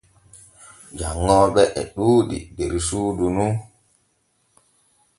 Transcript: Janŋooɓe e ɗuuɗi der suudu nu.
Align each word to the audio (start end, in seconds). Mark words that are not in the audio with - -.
Janŋooɓe 0.97 1.63
e 1.79 1.81
ɗuuɗi 1.93 2.37
der 2.55 2.71
suudu 2.87 3.27
nu. 3.37 3.47